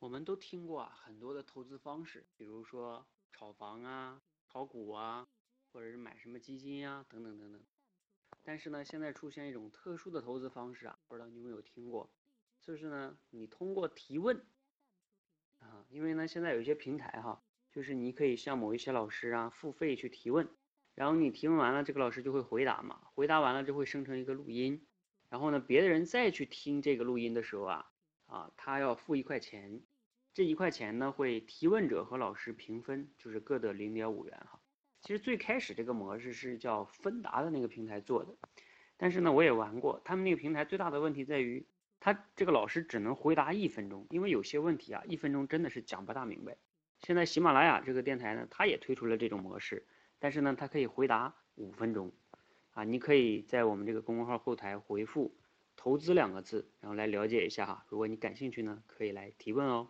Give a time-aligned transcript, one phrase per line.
[0.00, 5.26] 我们都听过啊，很多的投资方式，比如说炒房啊、炒股啊，
[5.72, 7.60] 或者是买什么基金啊，等等等等。
[8.44, 12.08] 但是呢，现在出现一种特殊的投资方式啊，不知道你有没有听过？
[12.62, 14.46] 就是呢，你通过提问
[15.58, 17.42] 啊，因为呢，现在有一些平台哈，
[17.72, 20.48] 就是你可以向某一些老师啊付费去提问，
[20.94, 24.86] 然后你提问完了，这个老师就会回答嘛，回答完了就会生成一个录音，
[25.28, 27.90] 然后呢，别的人再去听这个录音的时候啊。
[28.28, 29.80] 啊，他要付一块钱，
[30.34, 34.60] 这一块钱呢会提问者和老师平分，就是各得零点五元哈。
[35.00, 38.36] 其实最开始这个模式是叫芬达的那个平台做的，
[38.98, 41.66] 但是呢我也玩过，他们那个平台最大的问题在于，
[42.00, 46.56] 他这个老师只能回答一分钟，因为有些问题啊一分钟真的是讲不大明白。
[47.00, 49.86] 现在喜马拉雅这个电台呢，它也推出了这种模式，
[50.18, 52.12] 但是呢它可以回答五分钟，
[52.72, 55.34] 啊，你可以在我们这个公众号后台回复。
[55.78, 57.86] 投资两个字，然后来了解一下哈。
[57.88, 59.88] 如果你感兴趣呢，可以来提问哦。